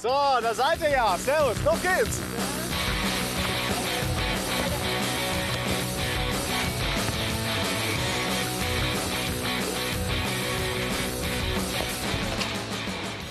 [0.00, 1.18] So, da seid ihr ja.
[1.18, 2.29] Servus, los geht's.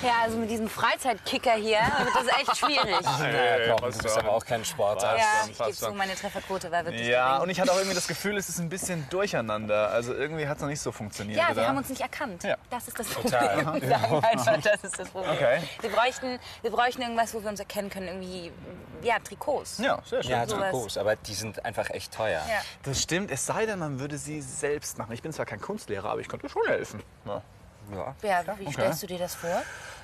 [0.02, 2.96] Ja, also mit diesem Freizeitkicker hier wird das echt schwierig.
[3.20, 5.18] Ja, komm, du bist aber auch kein Sportler.
[5.18, 7.44] Ja, ich gebe zu, meine Trefferquote war wirklich Ja, gering.
[7.44, 9.90] und ich hatte auch irgendwie das Gefühl, es ist ein bisschen durcheinander.
[9.90, 11.38] Also irgendwie hat es noch nicht so funktioniert.
[11.38, 11.56] Ja, oder?
[11.58, 12.44] wir haben uns nicht erkannt.
[12.44, 12.56] Ja.
[12.70, 13.64] Das ist das Total.
[13.64, 13.82] Problem.
[13.82, 15.32] Wir sagen einfach, das ist das Problem.
[15.34, 15.62] Okay.
[15.82, 18.08] Wir, bräuchten, wir bräuchten irgendwas, wo wir uns erkennen können.
[18.08, 18.52] Irgendwie,
[19.02, 19.80] ja, Trikots.
[19.80, 20.32] Ja, sehr schön.
[20.32, 20.46] Ja.
[20.46, 22.42] Trikots, aber die sind einfach echt teuer.
[22.48, 22.62] Ja.
[22.84, 25.12] Das stimmt, es sei denn, man würde sie selbst machen.
[25.14, 27.04] Ich bin zwar kein Kunstlehrer, aber ich könnte schon helfen.
[27.26, 27.42] Ja.
[27.94, 28.16] Ja.
[28.24, 29.62] Ja, wie stellst du dir das vor?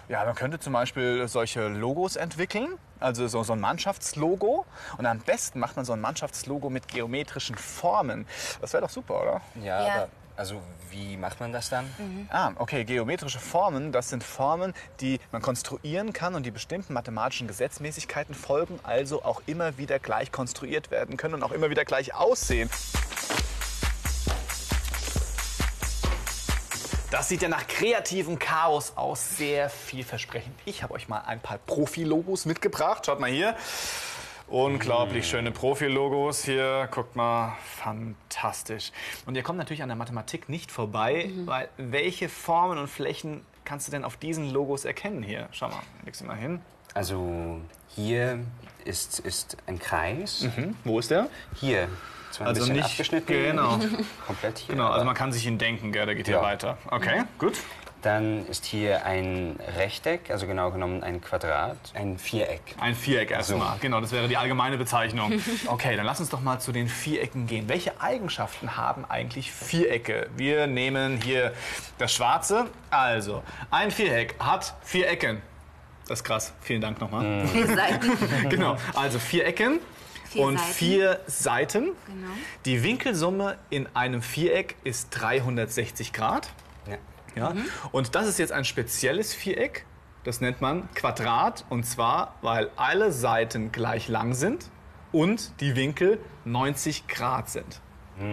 [0.07, 4.65] Ja, man könnte zum Beispiel solche Logos entwickeln, also so, so ein Mannschaftslogo.
[4.97, 8.27] Und am besten macht man so ein Mannschaftslogo mit geometrischen Formen.
[8.61, 9.41] Das wäre doch super, oder?
[9.63, 9.93] Ja, Ja.
[9.95, 10.61] aber also
[10.91, 11.89] wie macht man das dann?
[12.29, 17.47] Ah, okay, geometrische Formen, das sind Formen, die man konstruieren kann und die bestimmten mathematischen
[17.47, 22.13] Gesetzmäßigkeiten folgen, also auch immer wieder gleich konstruiert werden können und auch immer wieder gleich
[22.13, 22.69] aussehen.
[27.15, 30.53] Das sieht ja nach kreativem Chaos aus, sehr vielversprechend.
[30.65, 33.05] Ich habe euch mal ein paar Profi-Logos mitgebracht.
[33.05, 33.55] Schaut mal hier.
[34.49, 36.89] Unglaublich schöne Profi-Logos hier.
[36.91, 38.91] Guckt mal, fantastisch.
[39.25, 43.87] Und ihr kommt natürlich an der Mathematik nicht vorbei, weil welche Formen und Flächen kannst
[43.87, 45.47] du denn auf diesen Logos erkennen hier?
[45.53, 46.59] Schau mal, leg sie mal hin.
[46.95, 48.39] Also hier
[48.85, 50.47] ist, ist ein Kreis.
[50.55, 51.27] Hm, wo ist der?
[51.55, 51.87] Hier.
[52.31, 53.27] Zwar ein Also bisschen nicht- abgeschnitten.
[53.27, 53.79] genau.
[54.25, 54.75] Komplett hier.
[54.75, 56.05] Genau, also man kann sich ihn denken, gell?
[56.05, 56.41] der geht hier Ja.
[56.41, 56.77] weiter.
[56.89, 57.57] Okay, gut.
[58.01, 62.61] Dann ist hier ein Rechteck, also genau genommen ein Quadrat, ein Viereck.
[62.79, 63.73] Ein Viereck erstmal.
[63.73, 63.81] So.
[63.81, 65.33] Genau, das wäre die allgemeine Bezeichnung.
[65.67, 67.67] Okay, dann lass uns doch mal zu den Vierecken gehen.
[67.67, 70.29] Welche Eigenschaften haben eigentlich Vierecke?
[70.37, 71.51] Wir nehmen hier
[71.97, 72.67] das Schwarze.
[72.89, 75.41] Also, ein Viereck hat vier Ecken.
[76.07, 76.53] Das ist krass.
[76.61, 77.47] Vielen Dank nochmal.
[77.75, 78.49] Seiten.
[78.49, 79.79] genau, also vier Ecken.
[80.29, 80.73] Vier und Seiten.
[80.73, 81.83] vier Seiten.
[82.05, 82.27] Genau.
[82.65, 86.49] Die Winkelsumme in einem Viereck ist 360 Grad.
[86.87, 86.97] Ja.
[87.35, 87.53] Ja?
[87.91, 89.85] Und das ist jetzt ein spezielles Viereck.
[90.23, 91.65] Das nennt man Quadrat.
[91.69, 94.69] Und zwar, weil alle Seiten gleich lang sind
[95.11, 97.81] und die Winkel 90 Grad sind.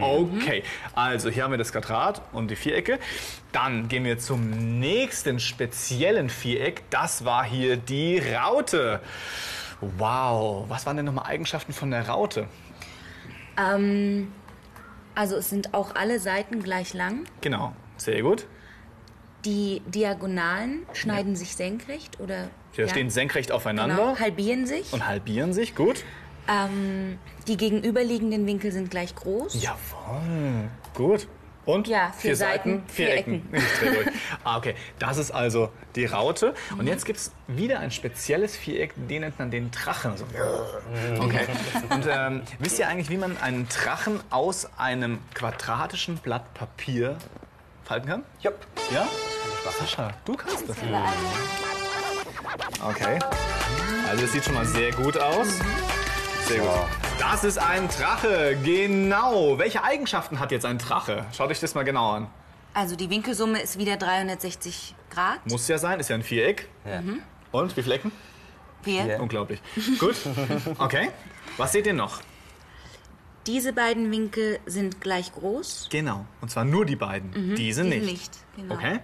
[0.01, 0.63] Okay,
[0.95, 2.99] also hier haben wir das Quadrat und die Vierecke.
[3.51, 6.85] Dann gehen wir zum nächsten speziellen Viereck.
[6.91, 9.01] Das war hier die Raute.
[9.81, 12.47] Wow, was waren denn nochmal Eigenschaften von der Raute?
[13.59, 14.33] Ähm,
[15.17, 17.25] also es sind auch alle Seiten gleich lang.
[17.41, 18.47] Genau, sehr gut.
[19.45, 24.93] Die Diagonalen schneiden sich senkrecht oder Die stehen senkrecht aufeinander genau, halbieren sich.
[24.93, 25.75] und halbieren sich.
[25.75, 26.05] Gut.
[26.53, 29.63] Ähm, die gegenüberliegenden Winkel sind gleich groß.
[29.63, 31.29] Jawohl, gut.
[31.65, 33.49] Und Ja, vier Seiten, vier, vier Ecken.
[33.53, 34.07] Durch.
[34.45, 34.75] ah, okay.
[34.99, 36.55] Das ist also die Raute.
[36.77, 40.17] Und jetzt gibt es wieder ein spezielles Viereck, den nennt man den Drachen.
[40.17, 40.25] So.
[41.21, 41.47] Okay.
[41.89, 47.17] Und ähm, wisst ihr eigentlich, wie man einen Drachen aus einem quadratischen Blatt Papier
[47.85, 48.25] falten kann?
[48.41, 48.57] Jupp.
[48.93, 49.07] Ja?
[49.79, 50.77] Sascha, du kannst das.
[52.85, 53.19] Okay.
[54.09, 55.61] Also es sieht schon mal sehr gut aus.
[56.47, 56.69] Sehr gut.
[57.19, 59.59] Das ist ein Drache, genau.
[59.59, 61.27] Welche Eigenschaften hat jetzt ein Drache?
[61.33, 62.29] Schaut euch das mal genau an.
[62.75, 65.47] Also die Winkelsumme ist wieder 360 Grad.
[65.47, 66.69] Muss ja sein, ist ja ein Viereck.
[66.85, 67.03] Ja.
[67.53, 68.13] Und wie viele Ecken?
[68.83, 69.05] Wir.
[69.05, 69.21] Ja.
[69.21, 69.61] Unglaublich.
[69.99, 70.17] Gut.
[70.79, 71.11] Okay.
[71.57, 72.21] Was seht ihr noch?
[73.47, 75.89] Diese beiden Winkel sind gleich groß.
[75.91, 76.25] Genau.
[76.41, 77.33] Und zwar nur die beiden.
[77.33, 78.05] Diese Diese nicht.
[78.05, 78.33] nicht.
[78.57, 78.75] Genau.
[78.75, 79.01] Okay.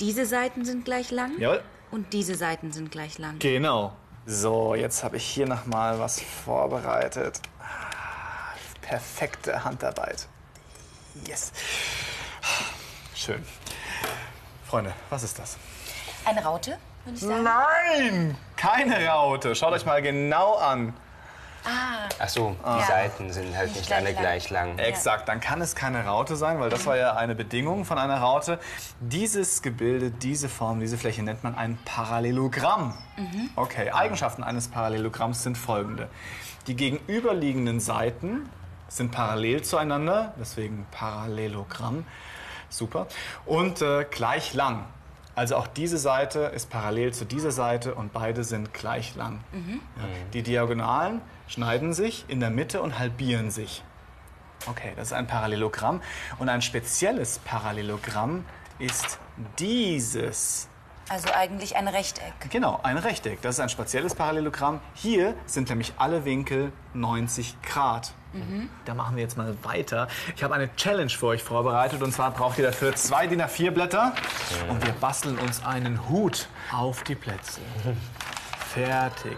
[0.00, 1.38] Diese Seiten sind gleich lang.
[1.38, 1.62] Jawohl.
[1.90, 3.38] Und diese Seiten sind gleich lang.
[3.38, 3.96] Genau.
[4.32, 7.40] So, jetzt habe ich hier noch mal was vorbereitet.
[7.58, 10.28] Ah, Perfekte Handarbeit.
[11.26, 11.50] Yes.
[13.12, 13.44] Schön.
[14.64, 15.56] Freunde, was ist das?
[16.24, 17.42] Eine Raute, würde ich sagen.
[17.42, 18.36] Nein!
[18.54, 19.56] Keine Raute.
[19.56, 20.94] Schaut euch mal genau an.
[21.64, 22.86] Ach so, die Ja.
[22.86, 24.22] Seiten sind halt Nicht nicht gleich alle lang.
[24.22, 24.78] gleich lang.
[24.78, 28.18] Exakt, dann kann es keine Raute sein, weil das war ja eine Bedingung von einer
[28.20, 28.58] Raute.
[29.00, 32.94] Dieses Gebilde, diese Form, diese Fläche nennt man ein Parallelogramm.
[33.56, 36.08] Okay, Eigenschaften eines Parallelogramms sind folgende.
[36.66, 38.48] Die gegenüberliegenden Seiten
[38.88, 42.04] sind parallel zueinander, deswegen Parallelogramm.
[42.68, 43.06] Super.
[43.46, 44.84] Und äh, gleich lang.
[45.34, 49.40] Also auch diese Seite ist parallel zu dieser Seite und beide sind gleich lang.
[49.52, 50.04] Ja.
[50.32, 51.20] Die Diagonalen
[51.50, 53.82] schneiden sich in der Mitte und halbieren sich.
[54.66, 56.00] Okay, das ist ein Parallelogramm.
[56.38, 58.44] Und ein spezielles Parallelogramm
[58.78, 59.18] ist
[59.58, 60.68] dieses.
[61.08, 62.32] Also eigentlich ein Rechteck.
[62.50, 63.42] Genau, ein Rechteck.
[63.42, 64.80] Das ist ein spezielles Parallelogramm.
[64.94, 68.12] Hier sind nämlich alle Winkel 90 Grad.
[68.84, 70.06] Da machen wir jetzt mal weiter.
[70.36, 73.72] Ich habe eine Challenge für euch vorbereitet und zwar braucht ihr dafür zwei DIN A4
[73.72, 74.14] Blätter
[74.68, 77.60] und wir basteln uns einen Hut auf die Plätze.
[78.72, 79.36] Fertig.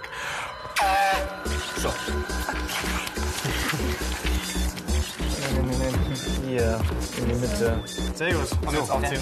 [1.76, 1.92] So.
[6.46, 6.80] Hier,
[7.18, 7.80] in die Mitte.
[8.14, 8.48] Sehr gut.
[8.66, 9.20] Und jetzt aufziehen.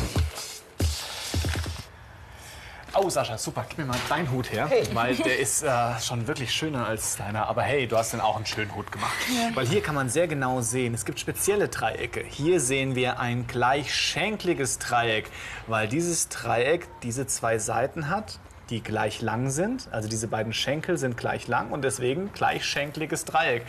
[3.02, 3.64] Oh, Sascha, super.
[3.69, 4.70] Gib mir mal deinen Hut her.
[4.93, 7.47] Weil der ist äh, schon wirklich schöner als deiner.
[7.47, 9.14] Aber hey, du hast den auch einen schönen Hut gemacht.
[9.55, 12.23] Weil hier kann man sehr genau sehen, es gibt spezielle Dreiecke.
[12.29, 15.31] Hier sehen wir ein gleichschenkliges Dreieck,
[15.67, 18.38] weil dieses Dreieck diese zwei Seiten hat,
[18.71, 19.89] die gleich lang sind.
[19.91, 23.65] Also diese beiden Schenkel sind gleich lang und deswegen gleichschenkliges Dreieck.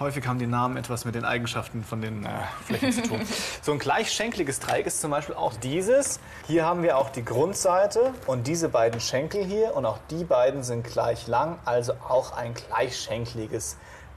[0.00, 2.28] Häufig haben die Namen etwas mit den Eigenschaften von den äh,
[2.64, 3.20] Flächen zu tun.
[3.62, 6.18] So ein gleichschenkliges Dreieck ist zum Beispiel auch dieses.
[6.46, 10.64] Hier haben wir auch die Grundseite und diese beiden Schenkel hier und auch die beiden
[10.64, 13.76] sind gleich lang, also auch ein gleichschenkliges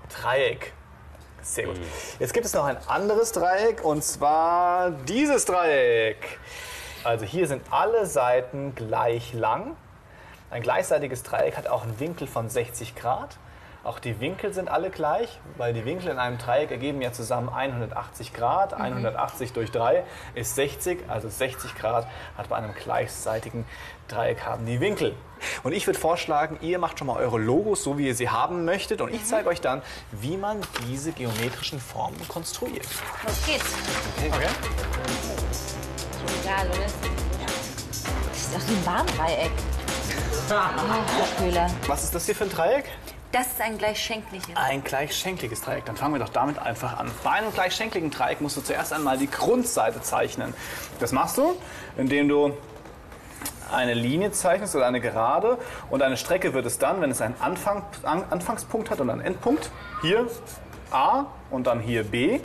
[0.10, 0.74] Dreieck.
[1.44, 1.80] Sehr gut.
[2.20, 6.40] Jetzt gibt es noch ein anderes Dreieck und zwar dieses Dreieck.
[7.04, 9.78] Also hier sind alle Seiten gleich lang.
[10.50, 13.38] Ein gleichseitiges Dreieck hat auch einen Winkel von 60 Grad.
[13.84, 17.50] Auch die Winkel sind alle gleich, weil die Winkel in einem Dreieck ergeben ja zusammen
[17.50, 18.74] 180 Grad.
[18.74, 20.04] 180 durch 3
[20.36, 22.08] ist 60, also 60 Grad
[22.38, 23.66] hat bei einem gleichseitigen
[24.08, 25.16] Dreieck haben die Winkel.
[25.64, 28.64] Und ich würde vorschlagen, ihr macht schon mal eure Logos so, wie ihr sie haben
[28.64, 29.02] möchtet.
[29.02, 32.88] Und ich zeige euch dann, wie man diese geometrischen Formen konstruiert.
[33.26, 33.74] Los geht's.
[34.18, 34.48] Okay?
[36.42, 36.78] Egal, oder?
[38.24, 39.52] Das ist doch ein Warndreieck.
[41.38, 41.68] Köhler.
[41.88, 42.86] Was ist das hier für ein Dreieck?
[43.34, 44.56] Das ist ein gleichschenkliches.
[44.56, 45.84] Ein gleichschenkliges Dreieck.
[45.84, 47.12] Dann fangen wir doch damit einfach an.
[47.22, 50.54] Bei einem gleichschenkligen Dreieck musst du zuerst einmal die Grundseite zeichnen.
[51.02, 51.58] Das machst du,
[51.98, 52.54] indem du
[53.74, 55.58] eine Linie zeichnest oder eine Gerade
[55.90, 59.20] und eine Strecke wird es dann, wenn es einen Anfang, An Anfangspunkt hat und einen
[59.20, 59.70] Endpunkt.
[60.02, 60.28] Hier
[60.92, 62.40] A und dann hier B.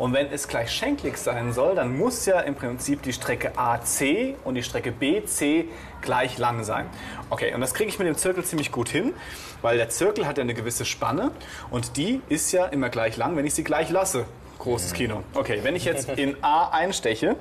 [0.00, 4.54] Und wenn es gleichschenklig sein soll, dann muss ja im Prinzip die Strecke AC und
[4.54, 5.66] die Strecke BC
[6.00, 6.86] gleich lang sein.
[7.28, 9.12] Okay, und das kriege ich mit dem Zirkel ziemlich gut hin,
[9.60, 11.32] weil der Zirkel hat ja eine gewisse Spanne
[11.70, 14.24] und die ist ja immer gleich lang, wenn ich sie gleich lasse.
[14.58, 15.22] Großes Kino.
[15.34, 17.36] Okay, wenn ich jetzt in A einsteche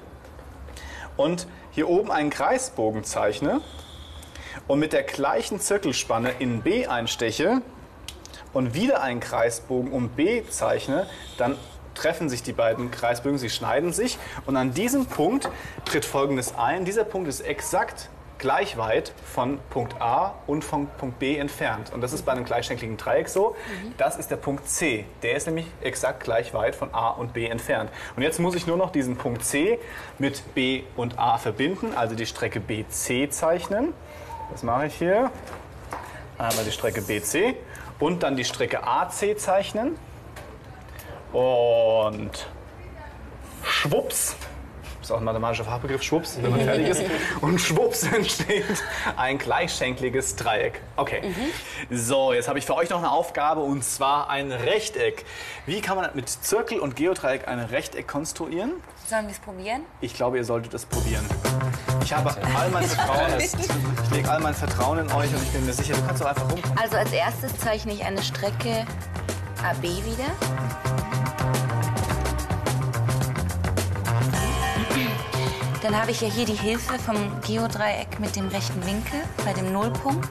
[1.15, 3.61] und hier oben einen Kreisbogen zeichne
[4.67, 7.61] und mit der gleichen Zirkelspanne in B einsteche
[8.51, 11.07] und wieder einen Kreisbogen um B zeichne,
[11.37, 11.55] dann
[11.99, 15.49] treffen sich die beiden Kreisbögen, sie schneiden sich und an diesem Punkt
[15.85, 16.85] tritt Folgendes ein.
[16.85, 21.91] Dieser Punkt ist exakt gleich weit von Punkt A und von Punkt B entfernt.
[21.93, 23.57] Und das ist bei einem gleichschenkligen Dreieck so.
[23.97, 25.05] Das ist der Punkt C.
[25.23, 27.91] Der ist nämlich exakt gleich weit von A und B entfernt.
[28.15, 29.77] Und jetzt muss ich nur noch diesen Punkt C
[30.19, 33.93] mit B und A verbinden, also die Strecke BC zeichnen.
[34.51, 35.31] Das mache ich hier.
[36.37, 37.57] Einmal die Strecke BC
[37.99, 39.97] und dann die Strecke AC zeichnen.
[41.33, 42.47] Und
[43.63, 44.35] schwupps,
[45.09, 47.03] ist auch ein mathematischer Fachbegriff, schwupps, wenn man fertig ist.
[47.41, 48.65] Und schwupps entsteht
[49.17, 50.81] ein gleichschenkliges Dreieck.
[50.97, 51.33] Okay.
[51.89, 55.25] So, jetzt habe ich für euch noch eine Aufgabe und zwar ein Rechteck.
[55.65, 58.73] Wie kann man mit Zirkel und Geodreieck ein Rechteck konstruieren?
[59.07, 59.81] Sollen wir es probieren?
[60.01, 61.25] Ich glaube, ihr solltet es probieren.
[62.03, 62.29] Ich habe
[62.59, 65.95] all mein Vertrauen, ich lege all mein Vertrauen in euch und ich bin mir sicher,
[65.95, 66.77] du kannst doch einfach rumkommen.
[66.77, 68.85] Also als erstes zeichne ich eine Strecke
[69.63, 70.88] AB wieder.
[75.81, 79.71] Dann habe ich ja hier die Hilfe vom Geodreieck mit dem rechten Winkel bei dem
[79.71, 80.27] Nullpunkt.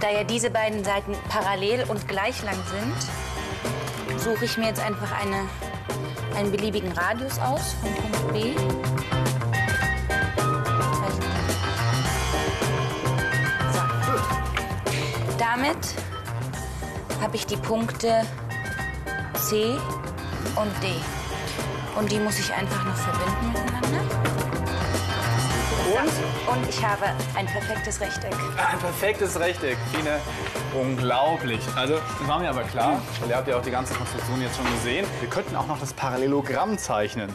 [0.00, 5.12] Da ja diese beiden Seiten parallel und gleich lang sind, suche ich mir jetzt einfach
[5.18, 5.48] eine,
[6.36, 8.54] einen beliebigen Radius aus vom Punkt B.
[15.38, 15.78] Damit
[17.20, 18.26] habe ich die Punkte
[19.34, 19.76] C
[20.56, 20.94] und D.
[21.96, 24.00] Und die muss ich einfach noch verbinden miteinander.
[25.90, 26.54] Und?
[26.54, 28.32] Und ich habe ein perfektes Rechteck.
[28.32, 30.20] Ein perfektes Rechteck, Tine.
[30.80, 31.60] Unglaublich.
[31.74, 34.56] Also, das war mir aber klar, weil ihr habt ja auch die ganze Konstruktion jetzt
[34.56, 35.06] schon gesehen.
[35.18, 37.32] Wir könnten auch noch das Parallelogramm zeichnen.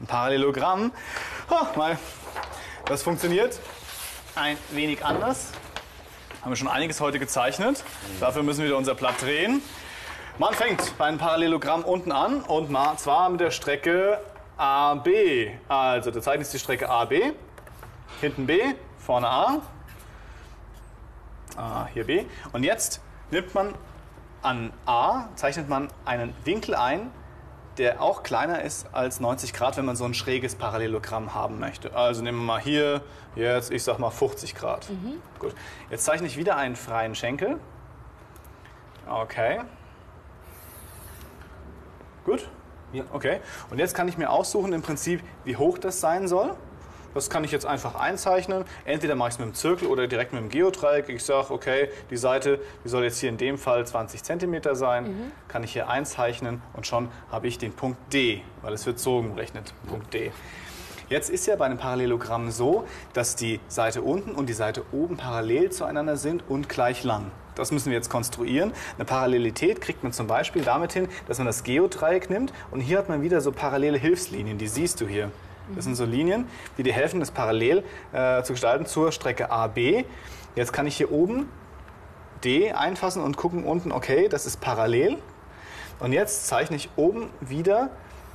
[0.00, 0.92] Ein Parallelogramm,
[1.50, 1.96] oh, mal,
[2.86, 3.60] das funktioniert
[4.34, 5.52] ein wenig anders.
[6.44, 7.82] Haben wir schon einiges heute gezeichnet.
[8.20, 9.62] Dafür müssen wir wieder unser Blatt drehen.
[10.36, 14.20] Man fängt bei einem Parallelogramm unten an und zwar mit der Strecke
[14.58, 15.08] AB.
[15.68, 17.32] Also, du zeichnest die Strecke AB.
[18.20, 18.60] Hinten B,
[18.98, 19.62] vorne A.
[21.56, 22.26] Ah, hier B.
[22.52, 23.74] Und jetzt nimmt man
[24.42, 27.10] an A, zeichnet man einen Winkel ein,
[27.78, 31.94] der auch kleiner ist als 90 Grad, wenn man so ein schräges Parallelogramm haben möchte.
[31.96, 33.02] Also nehmen wir mal hier
[33.34, 34.88] jetzt, ich sag mal 50 Grad.
[35.38, 35.54] Gut.
[35.90, 37.58] Jetzt zeichne ich wieder einen freien Schenkel.
[39.08, 39.60] Okay.
[42.24, 42.48] Gut?
[42.92, 43.04] Ja.
[43.12, 43.40] Okay.
[43.70, 46.56] Und jetzt kann ich mir aussuchen im Prinzip, wie hoch das sein soll.
[47.14, 48.64] Das kann ich jetzt einfach einzeichnen.
[48.84, 51.08] Entweder mache ich es mit dem Zirkel oder direkt mit dem Geodreieck.
[51.08, 55.32] Ich sage, okay, die Seite, die soll jetzt hier in dem Fall 20 cm sein.
[55.48, 59.22] Kann ich hier einzeichnen und schon habe ich den Punkt D, weil es wird so
[59.22, 60.32] gerechnet, Punkt D.
[61.08, 65.16] Jetzt ist ja bei einem Parallelogramm so, dass die Seite unten und die Seite oben
[65.18, 67.30] parallel zueinander sind und gleich lang.
[67.54, 68.72] Das müssen wir jetzt konstruieren.
[68.96, 72.98] Eine Parallelität kriegt man zum Beispiel damit hin, dass man das Geodreieck nimmt und hier
[72.98, 75.30] hat man wieder so parallele Hilfslinien, die siehst du hier.
[75.74, 80.04] Das sind so Linien, die dir helfen, das parallel äh, zu gestalten zur Strecke AB.
[80.54, 81.48] Jetzt kann ich hier oben
[82.44, 85.18] D einfassen und gucken unten, okay, das ist parallel.
[86.00, 87.90] Und jetzt zeichne ich oben wieder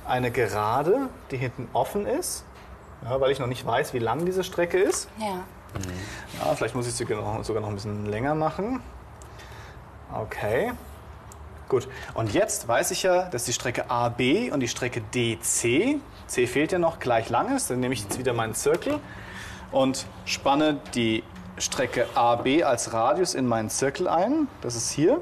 [0.06, 2.44] eine Gerade, die hinten offen ist,
[3.04, 5.08] ja, weil ich noch nicht weiß, wie lang diese Strecke ist.
[5.18, 5.44] Ja.
[6.40, 8.82] Ja, vielleicht muss ich sie sogar noch ein bisschen länger machen.
[10.12, 10.72] Okay.
[11.70, 11.86] Gut.
[12.14, 16.72] Und jetzt weiß ich ja, dass die Strecke AB und die Strecke DC, C fehlt
[16.72, 17.70] ja noch, gleich lang ist.
[17.70, 18.98] Dann nehme ich jetzt wieder meinen Zirkel
[19.70, 21.22] und spanne die
[21.58, 24.48] Strecke AB als Radius in meinen Zirkel ein.
[24.62, 25.20] Das ist hier.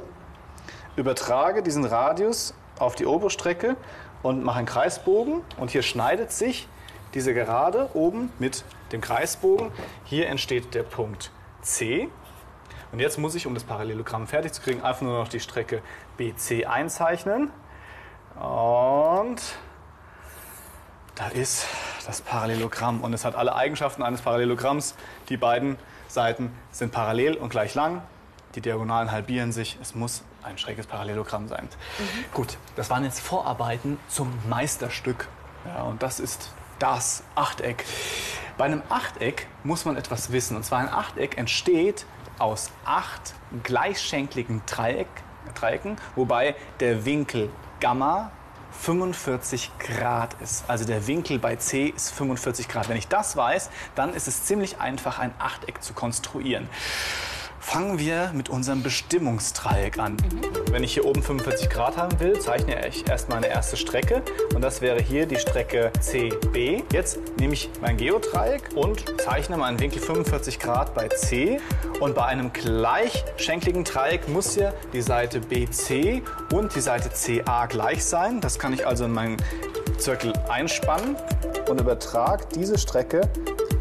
[0.97, 3.77] Übertrage diesen Radius auf die obere Strecke
[4.23, 5.43] und mache einen Kreisbogen.
[5.59, 6.67] Und hier schneidet sich
[7.13, 9.71] diese Gerade oben mit dem Kreisbogen.
[10.07, 12.09] Hier entsteht der Punkt C.
[12.93, 15.83] Und jetzt muss ich, um das Parallelogramm fertig zu kriegen, einfach nur noch die Strecke
[16.17, 17.51] BC einzeichnen.
[18.35, 19.41] Und
[21.15, 21.67] da ist
[22.07, 23.03] das Parallelogramm.
[23.03, 24.95] Und es hat alle Eigenschaften eines Parallelogramms.
[25.29, 25.77] Die beiden
[26.09, 28.03] Seiten sind parallel und gleich lang.
[28.55, 29.79] Die Diagonalen halbieren sich.
[29.83, 31.69] Es muss ein schräges Parallelogramm sein.
[32.33, 35.29] Gut, das waren jetzt Vorarbeiten zum Meisterstück.
[35.67, 37.85] Ja, und das ist das Achteck.
[38.57, 40.57] Bei einem Achteck muss man etwas wissen.
[40.57, 42.07] Und zwar ein Achteck entsteht
[42.39, 45.09] aus acht gleichschenkligen Dreieck,
[45.55, 48.31] Dreiecken, wobei der Winkel Gamma
[48.71, 50.65] 45 Grad ist.
[50.69, 52.89] Also der Winkel bei C ist 45 Grad.
[52.89, 56.69] Wenn ich das weiß, dann ist es ziemlich einfach, ein Achteck zu konstruieren.
[57.71, 60.17] Fangen wir mit unserem Bestimmungsdreieck an.
[60.71, 64.23] Wenn ich hier oben 45 Grad haben will, zeichne ich erstmal eine erste Strecke
[64.55, 66.85] und das wäre hier die Strecke CB.
[66.91, 71.61] Jetzt nehme ich mein Geodreieck und zeichne meinen Winkel 45 Grad bei C
[72.01, 76.23] und bei einem gleichschenkligen Dreieck muss ja die Seite BC
[76.55, 78.41] und die Seite CA gleich sein.
[78.41, 79.37] Das kann ich also in meinen
[79.99, 81.17] Zirkel einspannen
[81.69, 83.31] und übertrage diese Strecke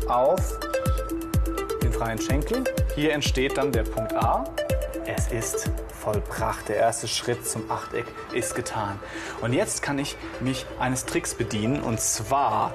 [0.09, 0.59] auf
[1.81, 2.65] den freien Schenkel.
[2.97, 4.43] Hier entsteht dann der Punkt A.
[5.05, 5.69] Es ist
[6.01, 6.67] vollbracht.
[6.67, 8.99] Der erste Schritt zum Achteck ist getan.
[9.39, 11.79] Und jetzt kann ich mich eines Tricks bedienen.
[11.83, 12.73] Und zwar,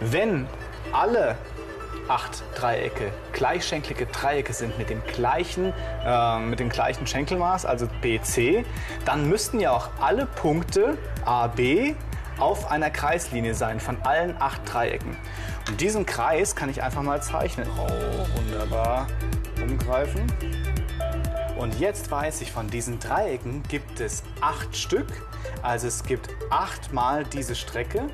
[0.00, 0.46] wenn
[0.92, 1.36] alle
[2.08, 5.74] acht Dreiecke gleichschenklige Dreiecke sind mit dem gleichen,
[6.06, 8.64] äh, mit dem gleichen Schenkelmaß, also BC,
[9.04, 11.94] dann müssten ja auch alle Punkte AB
[12.38, 15.18] auf einer Kreislinie sein von allen acht Dreiecken.
[15.68, 17.68] Und diesen Kreis kann ich einfach mal zeichnen.
[17.76, 19.06] Oh, wunderbar.
[19.62, 20.26] Umgreifen.
[21.58, 25.08] Und jetzt weiß ich, von diesen Dreiecken gibt es acht Stück.
[25.62, 28.08] Also es gibt achtmal diese Strecke.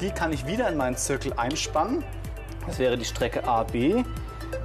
[0.00, 2.04] Die kann ich wieder in meinen Zirkel einspannen.
[2.66, 4.04] Das wäre die Strecke AB.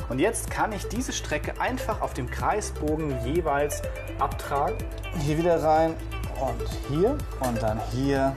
[0.10, 3.82] Und jetzt kann ich diese Strecke einfach auf dem Kreisbogen jeweils
[4.20, 4.78] abtragen.
[5.20, 5.96] Hier wieder rein
[6.42, 8.36] und hier und dann hier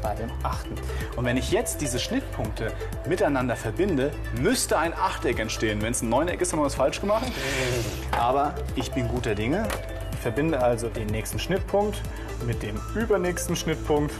[0.00, 0.74] bei dem achten.
[1.16, 2.72] Und wenn ich jetzt diese Schnittpunkte
[3.06, 5.82] miteinander verbinde, müsste ein Achteck entstehen.
[5.82, 7.26] Wenn es ein Neuneck ist, haben wir was falsch gemacht.
[8.12, 9.66] Aber ich bin guter Dinge.
[10.12, 12.00] Ich verbinde also den nächsten Schnittpunkt
[12.46, 14.14] mit dem übernächsten Schnittpunkt,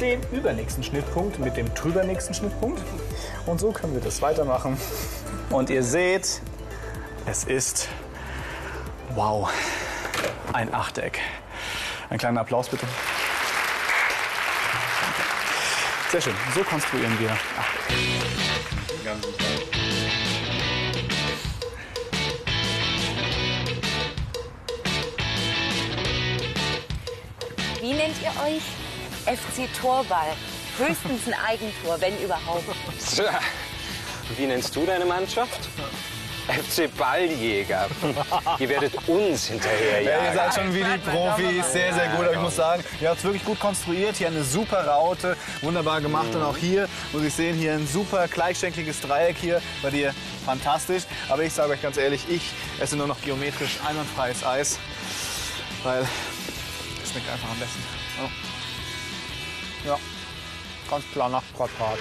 [0.00, 2.80] den übernächsten Schnittpunkt mit dem drübernächsten Schnittpunkt.
[3.46, 4.76] Und so können wir das weitermachen.
[5.50, 6.40] Und ihr seht,
[7.26, 7.88] es ist,
[9.14, 9.50] wow,
[10.52, 11.18] ein Achteck.
[12.08, 12.86] Ein kleiner Applaus bitte.
[16.10, 16.34] Sehr schön.
[16.56, 18.00] So konstruieren wir Achteck.
[27.80, 28.62] Wie nennt ihr euch?
[29.24, 30.32] FC Torball.
[30.78, 32.64] Höchstens ein Eigentor, wenn überhaupt.
[33.14, 33.38] Tja,
[34.36, 35.60] Wie nennst du deine Mannschaft?
[36.50, 37.88] FC Balljäger.
[38.58, 39.56] Ihr werdet uns Ja,
[40.24, 42.26] ihr seid schon wie die Profis, sehr, sehr gut.
[42.26, 44.16] Aber ich muss sagen, ihr habt es wirklich gut konstruiert.
[44.16, 46.34] Hier eine super Raute, wunderbar gemacht.
[46.34, 50.14] Und auch hier muss ich sehen, hier ein super gleichschenkliges Dreieck hier bei dir.
[50.44, 51.04] Fantastisch.
[51.28, 54.78] Aber ich sage euch ganz ehrlich, ich esse nur noch geometrisch einwandfreies Eis,
[55.82, 56.06] weil
[57.02, 57.82] es schmeckt einfach am besten.
[59.86, 59.98] Ja,
[60.90, 61.98] ganz klar nach Quadrat.